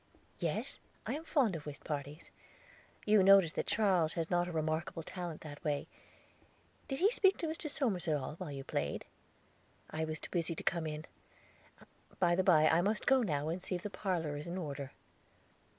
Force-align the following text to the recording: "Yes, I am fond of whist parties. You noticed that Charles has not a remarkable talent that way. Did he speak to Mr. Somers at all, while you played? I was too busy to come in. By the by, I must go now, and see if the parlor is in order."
"Yes, 0.39 0.79
I 1.05 1.13
am 1.13 1.23
fond 1.25 1.55
of 1.55 1.67
whist 1.67 1.83
parties. 1.83 2.31
You 3.05 3.21
noticed 3.21 3.53
that 3.55 3.67
Charles 3.67 4.13
has 4.13 4.31
not 4.31 4.47
a 4.47 4.51
remarkable 4.51 5.03
talent 5.03 5.41
that 5.41 5.63
way. 5.63 5.85
Did 6.87 6.97
he 6.97 7.11
speak 7.11 7.37
to 7.37 7.45
Mr. 7.47 7.69
Somers 7.69 8.07
at 8.07 8.15
all, 8.17 8.33
while 8.37 8.51
you 8.51 8.63
played? 8.63 9.05
I 9.91 10.05
was 10.05 10.19
too 10.19 10.31
busy 10.31 10.55
to 10.55 10.63
come 10.63 10.87
in. 10.87 11.05
By 12.17 12.33
the 12.33 12.41
by, 12.41 12.67
I 12.67 12.81
must 12.81 13.05
go 13.05 13.21
now, 13.21 13.49
and 13.49 13.61
see 13.61 13.75
if 13.75 13.83
the 13.83 13.91
parlor 13.91 14.35
is 14.35 14.47
in 14.47 14.57
order." 14.57 14.91